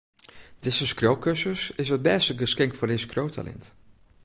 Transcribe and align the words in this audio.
Dizze 0.63 0.85
skriuwkursus 0.91 1.61
is 1.81 1.89
it 1.95 2.03
bêste 2.07 2.33
geskink 2.39 2.73
foar 2.75 2.89
dyn 2.91 3.03
skriuwtalint. 3.05 3.65